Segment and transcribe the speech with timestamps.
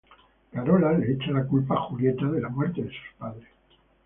[0.51, 3.47] Carola le echa la culpa a Julieta de la muerte de sus padres.